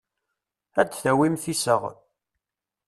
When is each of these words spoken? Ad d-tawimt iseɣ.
Ad 0.79 0.87
d-tawimt 0.89 1.43
iseɣ. 1.53 1.81